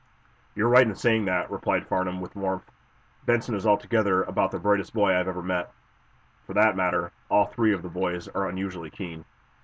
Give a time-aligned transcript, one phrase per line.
[0.55, 2.71] "You're right in saying that," replied Farnum, with warmth.
[3.27, 5.71] "Benson is altogether about the brightest boy I've ever met.
[6.47, 9.25] For that matter, all three of the boys are unusually keen."